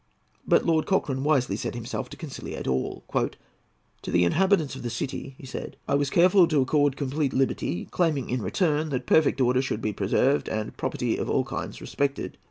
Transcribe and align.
But 0.47 0.65
Lord 0.65 0.87
Cochrane 0.87 1.23
wisely 1.23 1.55
set 1.55 1.75
himself 1.75 2.09
to 2.09 2.17
conciliate 2.17 2.65
all. 2.67 3.03
"To 4.01 4.09
the 4.09 4.23
inhabitants 4.23 4.75
of 4.75 4.81
the 4.81 4.89
city," 4.89 5.35
he 5.37 5.45
said, 5.45 5.77
"I 5.87 5.93
was 5.93 6.09
careful 6.09 6.47
to 6.47 6.59
accord 6.61 6.97
complete 6.97 7.33
liberty, 7.33 7.85
claiming 7.91 8.27
in 8.31 8.41
return 8.41 8.89
that 8.89 9.05
perfect 9.05 9.39
order 9.39 9.61
should 9.61 9.79
be 9.79 9.93
preserved 9.93 10.49
and 10.49 10.75
property 10.75 11.17
of 11.17 11.29
all 11.29 11.43
kinds 11.43 11.81
respected. 11.81 12.39